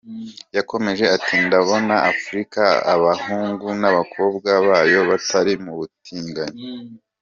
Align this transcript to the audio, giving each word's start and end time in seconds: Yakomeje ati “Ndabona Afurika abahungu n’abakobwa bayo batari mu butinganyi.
Yakomeje 0.57 1.05
ati 1.15 1.33
“Ndabona 1.45 1.95
Afurika 2.11 2.61
abahungu 2.93 3.67
n’abakobwa 3.81 4.51
bayo 4.67 4.99
batari 5.09 5.53
mu 5.63 5.73
butinganyi. 5.79 6.61